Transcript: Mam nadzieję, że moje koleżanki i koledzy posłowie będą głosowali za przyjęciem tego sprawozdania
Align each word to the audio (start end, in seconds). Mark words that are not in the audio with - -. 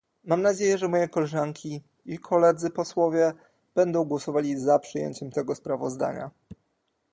Mam 0.23 0.41
nadzieję, 0.41 0.77
że 0.77 0.87
moje 0.87 1.09
koleżanki 1.09 1.83
i 2.05 2.19
koledzy 2.19 2.69
posłowie 2.69 3.33
będą 3.75 4.05
głosowali 4.05 4.59
za 4.59 4.79
przyjęciem 4.79 5.31
tego 5.31 5.55
sprawozdania 5.55 6.31